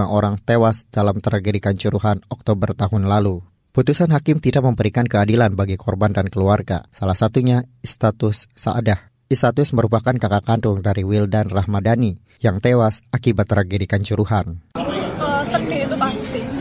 orang 0.06 0.38
tewas 0.46 0.86
dalam 0.94 1.18
tragedi 1.18 1.58
kanjuruhan 1.58 2.22
Oktober 2.30 2.70
tahun 2.70 3.10
lalu. 3.10 3.42
Putusan 3.74 4.14
hakim 4.14 4.38
tidak 4.38 4.62
memberikan 4.62 5.10
keadilan 5.10 5.58
bagi 5.58 5.74
korban 5.74 6.14
dan 6.14 6.30
keluarga. 6.30 6.86
Salah 6.94 7.18
satunya 7.18 7.66
Istatus 7.82 8.46
Saadah. 8.54 9.10
Istatus 9.26 9.74
merupakan 9.74 10.14
kakak 10.14 10.46
kandung 10.46 10.86
dari 10.86 11.02
Wildan 11.02 11.50
Rahmadani 11.50 12.14
yang 12.38 12.62
tewas 12.62 13.02
akibat 13.10 13.50
tragedi 13.50 13.90
kanjuruhan. 13.90 14.62
Uh, 14.78 15.42
sedih 15.42 15.82
itu 15.82 15.98
pasti 15.98 16.57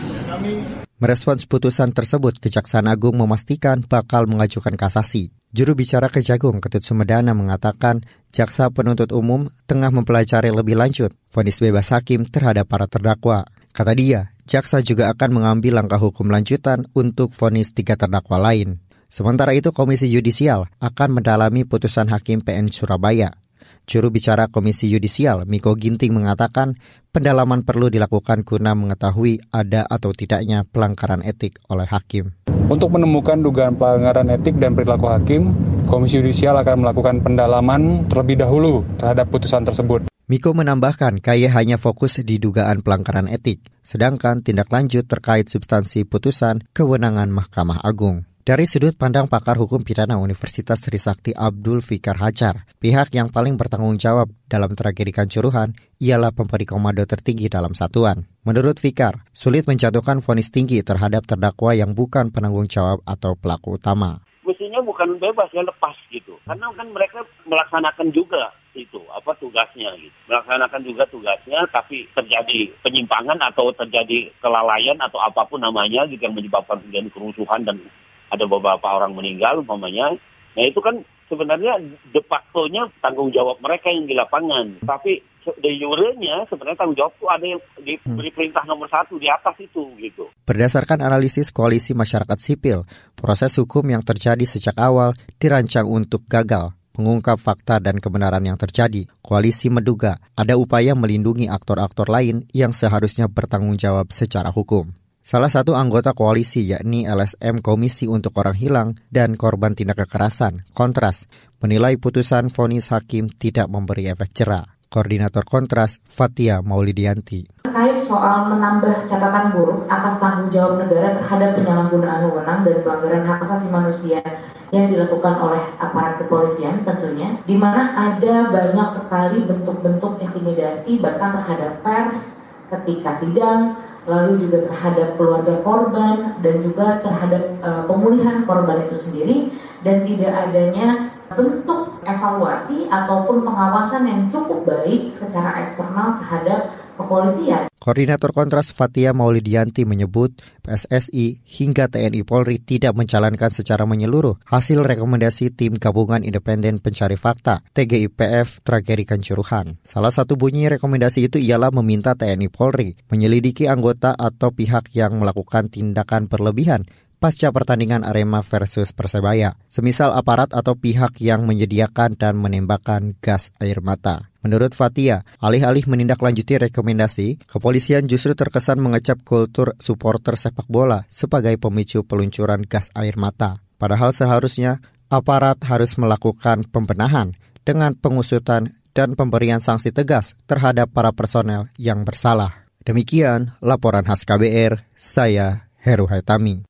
Merespons 0.98 1.46
putusan 1.46 1.94
tersebut, 1.94 2.42
Kejaksaan 2.42 2.90
Agung 2.90 3.22
memastikan 3.22 3.86
bakal 3.86 4.26
mengajukan 4.26 4.74
kasasi. 4.74 5.30
Juru 5.54 5.78
bicara 5.78 6.10
Kejagung 6.10 6.58
Ketut 6.58 6.82
Sumedana 6.82 7.38
mengatakan 7.38 8.02
jaksa 8.34 8.74
penuntut 8.74 9.14
umum 9.14 9.46
tengah 9.70 9.94
mempelajari 9.94 10.50
lebih 10.50 10.74
lanjut 10.74 11.14
vonis 11.30 11.62
bebas 11.62 11.94
hakim 11.94 12.26
terhadap 12.26 12.66
para 12.66 12.90
terdakwa. 12.90 13.46
Kata 13.78 13.94
dia, 13.94 14.34
jaksa 14.50 14.82
juga 14.82 15.14
akan 15.14 15.38
mengambil 15.38 15.78
langkah 15.78 16.02
hukum 16.02 16.34
lanjutan 16.34 16.90
untuk 16.98 17.30
vonis 17.30 17.78
tiga 17.78 17.94
terdakwa 17.94 18.42
lain. 18.42 18.82
Sementara 19.06 19.54
itu 19.54 19.70
Komisi 19.70 20.10
Yudisial 20.10 20.66
akan 20.82 21.22
mendalami 21.22 21.62
putusan 21.62 22.10
Hakim 22.10 22.42
PN 22.42 22.74
Surabaya. 22.74 23.38
Juru 23.88 24.12
bicara 24.12 24.52
Komisi 24.52 24.92
Yudisial, 24.92 25.48
Miko 25.48 25.74
Ginting 25.78 26.12
mengatakan 26.12 26.76
pendalaman 27.10 27.64
perlu 27.64 27.88
dilakukan 27.88 28.44
guna 28.44 28.76
mengetahui 28.76 29.40
ada 29.50 29.88
atau 29.88 30.12
tidaknya 30.12 30.68
pelanggaran 30.68 31.24
etik 31.24 31.60
oleh 31.72 31.88
hakim. 31.88 32.36
Untuk 32.68 32.92
menemukan 32.92 33.40
dugaan 33.40 33.80
pelanggaran 33.80 34.28
etik 34.28 34.60
dan 34.60 34.76
perilaku 34.76 35.08
hakim, 35.08 35.56
Komisi 35.88 36.20
Yudisial 36.20 36.60
akan 36.60 36.84
melakukan 36.84 37.24
pendalaman 37.24 38.06
terlebih 38.12 38.44
dahulu 38.44 38.84
terhadap 39.00 39.32
putusan 39.32 39.64
tersebut. 39.64 40.12
Miko 40.28 40.52
menambahkan 40.52 41.24
KY 41.24 41.48
hanya 41.56 41.80
fokus 41.80 42.20
di 42.20 42.36
dugaan 42.36 42.84
pelanggaran 42.84 43.32
etik, 43.32 43.64
sedangkan 43.80 44.44
tindak 44.44 44.68
lanjut 44.68 45.08
terkait 45.08 45.48
substansi 45.48 46.04
putusan 46.04 46.68
kewenangan 46.76 47.32
Mahkamah 47.32 47.80
Agung. 47.80 48.28
Dari 48.48 48.64
sudut 48.64 48.96
pandang 48.96 49.28
pakar 49.28 49.60
hukum 49.60 49.84
pidana 49.84 50.16
Universitas 50.24 50.80
Trisakti 50.80 51.36
Abdul 51.36 51.84
Fikar 51.84 52.16
Hajar, 52.16 52.64
pihak 52.80 53.12
yang 53.12 53.28
paling 53.28 53.60
bertanggung 53.60 54.00
jawab 54.00 54.32
dalam 54.48 54.72
tragedi 54.72 55.12
Kanjuruhan 55.12 55.76
ialah 56.00 56.32
pemberi 56.32 56.64
komando 56.64 57.04
tertinggi 57.04 57.52
dalam 57.52 57.76
satuan. 57.76 58.24
Menurut 58.48 58.80
Fikar, 58.80 59.28
sulit 59.36 59.68
menjatuhkan 59.68 60.24
vonis 60.24 60.48
tinggi 60.48 60.80
terhadap 60.80 61.28
terdakwa 61.28 61.76
yang 61.76 61.92
bukan 61.92 62.32
penanggung 62.32 62.72
jawab 62.72 63.04
atau 63.04 63.36
pelaku 63.36 63.76
utama. 63.76 64.24
Mestinya 64.48 64.80
bukan 64.80 65.20
bebas 65.20 65.52
ya 65.52 65.68
lepas 65.68 66.00
gitu, 66.08 66.40
karena 66.48 66.72
kan 66.72 66.88
mereka 66.96 67.28
melaksanakan 67.52 68.16
juga 68.16 68.56
itu 68.78 69.02
apa 69.10 69.34
tugasnya 69.42 69.90
gitu 69.98 70.14
melaksanakan 70.30 70.82
juga 70.86 71.04
tugasnya 71.10 71.66
tapi 71.74 72.06
terjadi 72.14 72.70
penyimpangan 72.86 73.42
atau 73.42 73.74
terjadi 73.74 74.30
kelalaian 74.38 75.02
atau 75.02 75.18
apa 75.18 75.50
pun 75.50 75.58
namanya 75.58 76.06
gitu 76.06 76.22
yang 76.22 76.38
menyebabkan 76.38 76.78
terjadi 76.86 77.10
kerusuhan 77.10 77.66
dan 77.66 77.82
ada 78.32 78.46
beberapa 78.46 78.88
orang 78.88 79.16
meninggal 79.16 79.64
umpamanya. 79.64 80.16
Nah 80.58 80.64
itu 80.66 80.80
kan 80.82 81.04
sebenarnya 81.28 81.80
de 82.12 82.22
facto-nya 82.24 82.88
tanggung 83.04 83.30
jawab 83.32 83.60
mereka 83.60 83.92
yang 83.92 84.08
di 84.08 84.16
lapangan. 84.16 84.84
Tapi 84.84 85.22
de 85.48 85.72
jure-nya 85.80 86.44
sebenarnya 86.52 86.78
tanggung 86.80 86.98
jawab 87.00 87.14
itu 87.16 87.28
ada 87.32 87.46
yang 87.46 87.62
diberi 87.80 88.30
perintah 88.36 88.64
nomor 88.68 88.92
satu 88.92 89.16
di 89.16 89.32
atas 89.32 89.56
itu 89.64 89.88
gitu. 90.00 90.28
Berdasarkan 90.44 91.00
analisis 91.00 91.56
koalisi 91.56 91.96
masyarakat 91.96 92.36
sipil, 92.40 92.84
proses 93.16 93.56
hukum 93.56 93.88
yang 93.88 94.04
terjadi 94.04 94.44
sejak 94.44 94.76
awal 94.76 95.16
dirancang 95.40 95.88
untuk 95.88 96.28
gagal 96.28 96.76
mengungkap 96.98 97.38
fakta 97.38 97.78
dan 97.78 98.02
kebenaran 98.02 98.42
yang 98.44 98.58
terjadi. 98.58 99.06
Koalisi 99.22 99.70
menduga 99.70 100.18
ada 100.34 100.58
upaya 100.58 100.98
melindungi 100.98 101.46
aktor-aktor 101.46 102.10
lain 102.10 102.50
yang 102.52 102.74
seharusnya 102.74 103.30
bertanggung 103.30 103.78
jawab 103.78 104.10
secara 104.10 104.50
hukum. 104.50 104.92
Salah 105.28 105.52
satu 105.52 105.76
anggota 105.76 106.16
koalisi 106.16 106.64
yakni 106.72 107.04
LSM 107.04 107.60
Komisi 107.60 108.08
untuk 108.08 108.32
Orang 108.40 108.56
Hilang 108.56 108.96
dan 109.12 109.36
Korban 109.36 109.76
Tindak 109.76 110.08
Kekerasan, 110.08 110.64
Kontras, 110.72 111.28
menilai 111.60 112.00
putusan 112.00 112.48
vonis 112.48 112.96
hakim 112.96 113.28
tidak 113.36 113.68
memberi 113.68 114.08
efek 114.08 114.32
jerah. 114.32 114.64
Koordinator 114.88 115.44
Kontras, 115.44 116.00
Fatia 116.08 116.64
Maulidianti. 116.64 117.68
Terkait 117.68 118.08
soal 118.08 118.56
menambah 118.56 119.12
catatan 119.12 119.52
buruk 119.52 119.84
atas 119.92 120.16
tanggung 120.24 120.48
jawab 120.48 120.88
negara 120.88 121.20
terhadap 121.20 121.60
penyalahgunaan 121.60 122.24
wewenang 122.32 122.64
dan 122.64 122.78
pelanggaran 122.88 123.24
hak 123.28 123.40
asasi 123.44 123.68
manusia 123.68 124.24
yang 124.72 124.88
dilakukan 124.88 125.36
oleh 125.44 125.60
aparat 125.84 126.24
kepolisian 126.24 126.88
tentunya, 126.88 127.36
di 127.44 127.60
mana 127.60 128.16
ada 128.16 128.48
banyak 128.48 128.88
sekali 128.96 129.44
bentuk-bentuk 129.44 130.24
intimidasi 130.24 131.04
bahkan 131.04 131.44
terhadap 131.44 131.84
pers 131.84 132.40
ketika 132.72 133.12
sidang, 133.12 133.76
lalu 134.08 134.48
juga 134.48 134.72
terhadap 134.72 135.20
keluarga 135.20 135.60
korban 135.62 136.40
dan 136.40 136.56
juga 136.64 137.04
terhadap 137.04 137.44
uh, 137.62 137.84
pemulihan 137.86 138.48
korban 138.48 138.88
itu 138.88 138.96
sendiri. 138.96 139.38
Dan 139.86 140.08
tidak 140.10 140.34
adanya 140.34 141.14
bentuk 141.36 141.92
evaluasi 142.08 142.88
ataupun 142.88 143.44
pengawasan 143.44 144.08
yang 144.08 144.22
cukup 144.32 144.64
baik 144.64 145.12
secara 145.14 145.68
eksternal 145.68 146.18
terhadap 146.24 146.72
kepolisian. 146.98 147.70
Koordinator 147.78 148.34
Kontras 148.34 148.74
Fatia 148.74 149.14
Maulidianti 149.14 149.86
menyebut 149.88 150.34
PSSI 150.66 151.40
hingga 151.46 151.88
TNI 151.88 152.26
Polri 152.26 152.60
tidak 152.60 152.98
menjalankan 152.98 153.54
secara 153.54 153.88
menyeluruh 153.88 154.42
hasil 154.44 154.84
rekomendasi 154.84 155.56
Tim 155.56 155.78
Gabungan 155.78 156.26
Independen 156.26 156.84
Pencari 156.84 157.16
Fakta 157.16 157.64
TGIPF 157.72 158.66
Tragedi 158.66 159.06
Kanjuruhan. 159.08 159.80
Salah 159.86 160.12
satu 160.12 160.36
bunyi 160.36 160.68
rekomendasi 160.68 161.32
itu 161.32 161.38
ialah 161.38 161.72
meminta 161.72 162.18
TNI 162.18 162.50
Polri 162.52 162.98
menyelidiki 163.08 163.70
anggota 163.70 164.12
atau 164.18 164.52
pihak 164.52 164.92
yang 164.92 165.22
melakukan 165.22 165.72
tindakan 165.72 166.28
berlebihan 166.28 166.84
pasca 167.18 167.50
pertandingan 167.50 168.06
Arema 168.06 168.46
versus 168.46 168.94
Persebaya, 168.94 169.58
semisal 169.68 170.14
aparat 170.14 170.54
atau 170.54 170.78
pihak 170.78 171.18
yang 171.22 171.50
menyediakan 171.50 172.14
dan 172.16 172.38
menembakkan 172.38 173.18
gas 173.20 173.52
air 173.58 173.82
mata. 173.82 174.30
Menurut 174.46 174.72
Fatia, 174.78 175.28
alih-alih 175.44 175.90
menindaklanjuti 175.90 176.70
rekomendasi, 176.70 177.42
kepolisian 177.50 178.08
justru 178.08 178.38
terkesan 178.38 178.80
mengecap 178.80 179.20
kultur 179.26 179.76
supporter 179.82 180.40
sepak 180.40 180.70
bola 180.72 181.04
sebagai 181.12 181.58
pemicu 181.60 182.06
peluncuran 182.06 182.64
gas 182.64 182.94
air 182.96 183.20
mata. 183.20 183.60
Padahal 183.76 184.16
seharusnya 184.16 184.80
aparat 185.12 185.60
harus 185.68 186.00
melakukan 186.00 186.64
pembenahan 186.70 187.36
dengan 187.68 187.92
pengusutan 187.98 188.72
dan 188.96 189.14
pemberian 189.14 189.60
sanksi 189.60 189.92
tegas 189.94 190.34
terhadap 190.48 190.90
para 190.90 191.12
personel 191.12 191.70
yang 191.78 192.08
bersalah. 192.08 192.66
Demikian 192.88 193.52
laporan 193.60 194.08
khas 194.08 194.24
KBR, 194.24 194.80
saya 194.96 195.68
Heru 195.84 196.08
Haitami. 196.08 196.67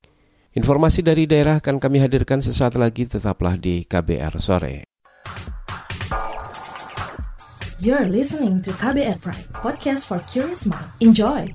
Informasi 0.58 1.06
dari 1.06 1.30
daerah 1.30 1.62
akan 1.62 1.78
kami 1.78 2.02
hadirkan 2.02 2.42
sesaat 2.42 2.82
lagi, 2.82 3.06
tetaplah 3.06 3.62
di 3.62 3.86
KBR 3.86 4.42
Sore. 4.42 4.90
You're 7.78 8.10
listening 8.10 8.66
to 8.66 8.74
KBR 8.74 9.22
Pride, 9.22 9.54
podcast 9.54 10.10
for 10.10 10.18
curious 10.26 10.66
mind. 10.66 10.90
Enjoy! 10.98 11.54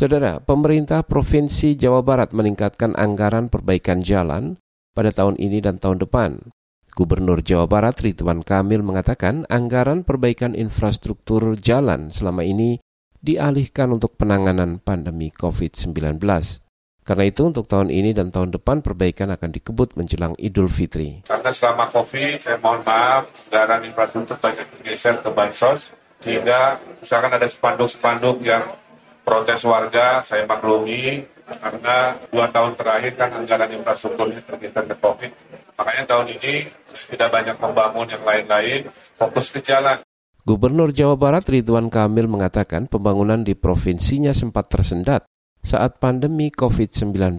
Saudara, 0.00 0.40
pemerintah 0.40 1.04
Provinsi 1.04 1.76
Jawa 1.76 2.00
Barat 2.00 2.32
meningkatkan 2.32 2.96
anggaran 2.96 3.52
perbaikan 3.52 4.00
jalan 4.00 4.56
pada 4.96 5.12
tahun 5.12 5.36
ini 5.36 5.60
dan 5.60 5.76
tahun 5.76 6.00
depan. 6.00 6.40
Gubernur 6.96 7.44
Jawa 7.44 7.68
Barat 7.68 8.00
Ridwan 8.00 8.40
Kamil 8.40 8.80
mengatakan 8.80 9.44
anggaran 9.52 10.08
perbaikan 10.08 10.56
infrastruktur 10.56 11.52
jalan 11.60 12.08
selama 12.08 12.48
ini 12.48 12.80
dialihkan 13.20 13.92
untuk 13.92 14.16
penanganan 14.16 14.80
pandemi 14.80 15.28
COVID-19. 15.36 15.92
Karena 17.04 17.24
itu 17.28 17.42
untuk 17.44 17.68
tahun 17.68 17.92
ini 17.92 18.16
dan 18.16 18.32
tahun 18.32 18.56
depan 18.56 18.80
perbaikan 18.80 19.36
akan 19.36 19.52
dikebut 19.52 20.00
menjelang 20.00 20.32
Idul 20.40 20.72
Fitri. 20.72 21.28
Karena 21.28 21.52
selama 21.52 21.92
COVID, 21.92 22.40
saya 22.40 22.56
mohon 22.56 22.80
maaf, 22.88 23.28
anggaran 23.52 23.84
infrastruktur 23.84 24.40
banyak 24.40 24.64
bergeser 24.64 25.20
ke 25.20 25.28
bansos, 25.28 25.92
sehingga 26.24 26.80
misalkan 27.04 27.36
ada 27.36 27.44
spanduk-spanduk 27.44 28.40
yang 28.40 28.64
protes 29.22 29.62
warga 29.66 30.24
saya 30.26 30.44
maklumi 30.48 31.24
karena 31.50 32.14
dua 32.30 32.46
tahun 32.50 32.72
terakhir 32.78 33.12
kan 33.18 33.30
anggaran 33.34 33.70
infrastrukturnya 33.74 34.40
tergeser 34.46 34.84
ke 34.86 34.96
COVID. 34.98 35.30
Makanya 35.80 36.04
tahun 36.06 36.26
ini 36.36 36.54
tidak 37.10 37.28
banyak 37.32 37.56
membangun 37.58 38.06
yang 38.06 38.24
lain-lain, 38.24 38.80
fokus 39.18 39.50
ke 39.50 39.58
jalan. 39.64 39.98
Gubernur 40.44 40.92
Jawa 40.94 41.20
Barat 41.20 41.44
Ridwan 41.48 41.92
Kamil 41.92 42.24
mengatakan 42.24 42.88
pembangunan 42.88 43.44
di 43.44 43.52
provinsinya 43.52 44.32
sempat 44.32 44.72
tersendat 44.72 45.28
saat 45.60 46.00
pandemi 46.00 46.48
COVID-19. 46.48 47.36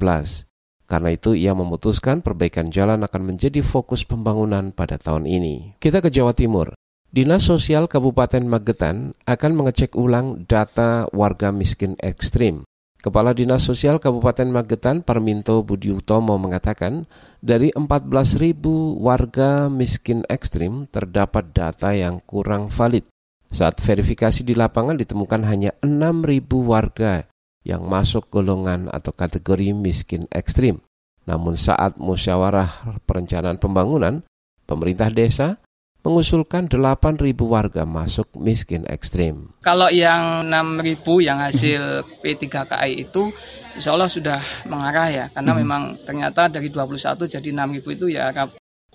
Karena 0.86 1.10
itu 1.10 1.32
ia 1.32 1.56
memutuskan 1.56 2.20
perbaikan 2.20 2.68
jalan 2.68 3.02
akan 3.08 3.22
menjadi 3.34 3.64
fokus 3.64 4.04
pembangunan 4.04 4.76
pada 4.76 5.00
tahun 5.00 5.24
ini. 5.24 5.80
Kita 5.80 6.04
ke 6.04 6.12
Jawa 6.12 6.36
Timur. 6.36 6.76
Dinas 7.12 7.44
Sosial 7.44 7.92
Kabupaten 7.92 8.40
Magetan 8.48 9.12
akan 9.28 9.52
mengecek 9.60 10.00
ulang 10.00 10.48
data 10.48 11.12
warga 11.12 11.52
miskin 11.52 12.00
ekstrim. 12.00 12.64
Kepala 13.04 13.36
Dinas 13.36 13.68
Sosial 13.68 14.00
Kabupaten 14.00 14.48
Magetan 14.48 15.04
Parminto 15.04 15.60
Budi 15.60 15.92
Utomo 15.92 16.40
mengatakan, 16.40 17.04
dari 17.44 17.68
14.000 17.76 18.56
warga 18.96 19.68
miskin 19.68 20.24
ekstrim 20.32 20.88
terdapat 20.88 21.52
data 21.52 21.92
yang 21.92 22.24
kurang 22.24 22.72
valid. 22.72 23.04
Saat 23.52 23.84
verifikasi 23.84 24.48
di 24.48 24.56
lapangan 24.56 24.96
ditemukan 24.96 25.44
hanya 25.52 25.76
6.000 25.84 26.48
warga 26.64 27.28
yang 27.68 27.92
masuk 27.92 28.32
golongan 28.32 28.88
atau 28.88 29.12
kategori 29.12 29.76
miskin 29.76 30.32
ekstrim. 30.32 30.80
Namun 31.28 31.60
saat 31.60 32.00
musyawarah 32.00 33.04
perencanaan 33.04 33.60
pembangunan, 33.60 34.24
pemerintah 34.64 35.12
desa 35.12 35.60
mengusulkan 36.02 36.66
8.000 36.66 37.38
warga 37.46 37.86
masuk 37.86 38.34
miskin 38.42 38.86
ekstrim. 38.90 39.54
Kalau 39.62 39.90
yang 39.94 40.46
6.000 40.50 41.28
yang 41.28 41.38
hasil 41.38 42.06
P3KI 42.26 43.06
itu 43.06 43.30
insya 43.78 43.94
Allah 43.94 44.10
sudah 44.10 44.42
mengarah 44.66 45.08
ya, 45.14 45.26
karena 45.30 45.52
hmm. 45.54 45.60
memang 45.62 45.82
ternyata 46.02 46.50
dari 46.50 46.74
21 46.74 47.30
jadi 47.30 47.50
6.000 47.54 47.98
itu 47.98 48.06
ya 48.10 48.34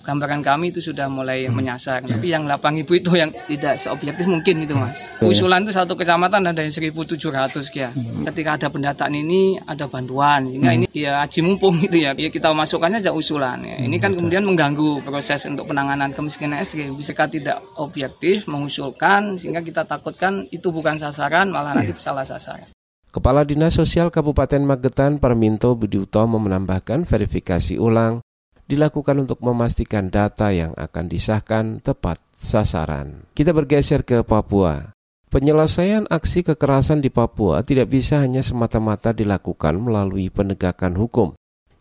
gambaran 0.06 0.46
kami 0.46 0.70
itu 0.70 0.78
sudah 0.78 1.10
mulai 1.10 1.50
hmm. 1.50 1.52
menyasar. 1.52 2.06
Yeah. 2.06 2.14
Tapi 2.14 2.26
yang 2.30 2.46
8.000 2.46 2.86
itu 2.86 3.10
yang 3.18 3.30
tidak 3.50 3.74
seobjektif 3.74 4.30
mungkin 4.30 4.62
itu 4.62 4.78
mas. 4.78 5.10
Yeah. 5.18 5.34
Usulan 5.34 5.66
itu 5.66 5.74
satu 5.74 5.98
kecamatan 5.98 6.46
ada 6.46 6.62
yang 6.62 6.70
1.700 6.70 7.26
ya. 7.74 7.90
Hmm. 7.90 8.22
Ketika 8.30 8.54
ada 8.54 8.68
pendataan 8.70 9.14
ini 9.18 9.58
ada 9.66 9.90
bantuan. 9.90 10.46
Sehingga 10.46 10.70
hmm. 10.70 10.78
ini 10.78 10.86
ya 10.94 11.26
aji 11.26 11.40
mumpung 11.42 11.82
gitu 11.82 11.98
ya. 11.98 12.14
ya 12.14 12.30
kita 12.30 12.54
masukkannya 12.54 13.02
aja 13.02 13.10
usulan. 13.10 13.66
Ya. 13.66 13.82
Ini 13.82 13.96
kan 13.98 14.14
hmm, 14.14 14.18
kemudian 14.22 14.44
mengganggu 14.46 15.02
proses 15.02 15.42
untuk 15.50 15.66
penanganan 15.66 16.14
kemiskinan 16.14 16.62
ekstrim. 16.62 16.94
Bisa 16.94 17.18
tidak 17.26 17.58
objektif 17.82 18.46
mengusulkan 18.46 19.34
sehingga 19.34 19.66
kita 19.66 19.82
takutkan 19.82 20.46
itu 20.54 20.70
bukan 20.70 20.94
sasaran 21.02 21.50
malah 21.50 21.74
nanti 21.74 21.90
yeah. 21.90 22.04
salah 22.06 22.22
sasaran. 22.22 22.70
Kepala 23.16 23.48
Dinas 23.48 23.72
Sosial 23.72 24.12
Kabupaten 24.12 24.60
Magetan 24.60 25.16
Perminto 25.16 25.72
Budi 25.72 25.96
Utomo 25.96 26.36
menambahkan 26.36 27.08
verifikasi 27.08 27.80
ulang 27.80 28.20
dilakukan 28.66 29.22
untuk 29.22 29.38
memastikan 29.42 30.10
data 30.10 30.50
yang 30.50 30.74
akan 30.74 31.06
disahkan 31.06 31.78
tepat 31.78 32.18
sasaran. 32.34 33.26
Kita 33.32 33.54
bergeser 33.54 34.02
ke 34.02 34.26
Papua. 34.26 34.90
Penyelesaian 35.26 36.06
aksi 36.06 36.46
kekerasan 36.46 37.02
di 37.02 37.10
Papua 37.10 37.62
tidak 37.62 37.90
bisa 37.90 38.22
hanya 38.22 38.42
semata-mata 38.42 39.10
dilakukan 39.10 39.74
melalui 39.78 40.30
penegakan 40.30 40.94
hukum. 40.98 41.34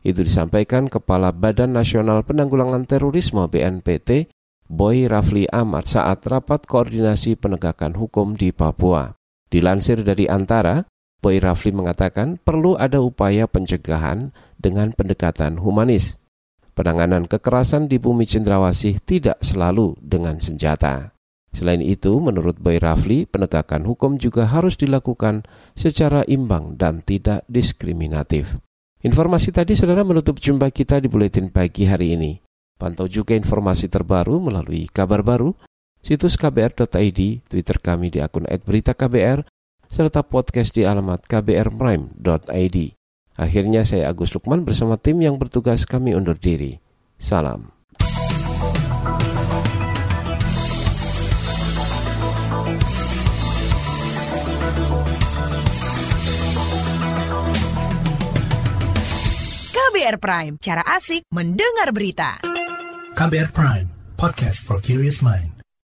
Itu 0.06 0.22
disampaikan 0.22 0.86
Kepala 0.86 1.34
Badan 1.34 1.74
Nasional 1.74 2.22
Penanggulangan 2.22 2.86
Terorisme 2.86 3.46
BNPT, 3.50 4.30
Boy 4.66 5.10
Rafli 5.10 5.50
Ahmad 5.50 5.90
saat 5.90 6.26
rapat 6.26 6.66
koordinasi 6.66 7.38
penegakan 7.38 7.98
hukum 7.98 8.38
di 8.38 8.54
Papua. 8.54 9.14
Dilansir 9.50 10.02
dari 10.06 10.26
Antara, 10.30 10.86
Boy 11.22 11.42
Rafli 11.42 11.74
mengatakan 11.74 12.38
perlu 12.38 12.78
ada 12.78 13.02
upaya 13.02 13.50
pencegahan 13.50 14.30
dengan 14.62 14.94
pendekatan 14.94 15.58
humanis 15.62 16.18
penanganan 16.76 17.26
kekerasan 17.26 17.88
di 17.88 17.98
bumi 17.98 18.28
cendrawasih 18.28 19.00
tidak 19.02 19.40
selalu 19.40 19.96
dengan 20.04 20.38
senjata. 20.44 21.16
Selain 21.56 21.80
itu, 21.80 22.20
menurut 22.20 22.60
Boy 22.60 22.84
Rafli, 22.84 23.24
penegakan 23.24 23.88
hukum 23.88 24.20
juga 24.20 24.44
harus 24.44 24.76
dilakukan 24.76 25.48
secara 25.72 26.28
imbang 26.28 26.76
dan 26.76 27.00
tidak 27.00 27.48
diskriminatif. 27.48 28.60
Informasi 29.08 29.56
tadi 29.56 29.72
saudara 29.72 30.04
menutup 30.04 30.36
jumpa 30.36 30.68
kita 30.76 31.00
di 31.00 31.08
Buletin 31.08 31.48
Pagi 31.56 31.88
hari 31.88 32.20
ini. 32.20 32.36
Pantau 32.76 33.08
juga 33.08 33.40
informasi 33.40 33.88
terbaru 33.88 34.44
melalui 34.44 34.92
kabar 34.92 35.24
baru, 35.24 35.56
situs 36.04 36.36
kbr.id, 36.36 37.48
Twitter 37.48 37.78
kami 37.80 38.12
di 38.12 38.20
akun 38.20 38.44
@beritaKBR, 38.44 39.48
serta 39.88 40.28
podcast 40.28 40.76
di 40.76 40.84
alamat 40.84 41.24
kbrprime.id. 41.24 42.78
Akhirnya 43.36 43.84
saya 43.84 44.08
Agus 44.12 44.32
Lukman 44.32 44.64
bersama 44.64 44.96
tim 44.96 45.20
yang 45.20 45.36
bertugas 45.36 45.84
kami 45.84 46.16
undur 46.16 46.40
diri. 46.40 46.80
Salam. 47.20 47.72
KBR 59.76 60.20
Prime, 60.20 60.56
cara 60.60 60.84
asik 60.96 61.28
mendengar 61.32 61.92
berita. 61.92 62.40
KBR 63.16 63.52
Prime, 63.52 63.88
podcast 64.20 64.60
for 64.64 64.80
curious 64.84 65.24
mind. 65.24 65.55